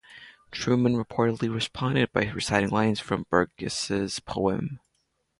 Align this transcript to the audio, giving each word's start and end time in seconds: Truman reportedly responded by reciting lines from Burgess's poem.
Truman 0.49 0.95
reportedly 0.95 1.53
responded 1.53 2.11
by 2.11 2.31
reciting 2.31 2.69
lines 2.71 2.99
from 2.99 3.27
Burgess's 3.29 4.19
poem. 4.19 4.79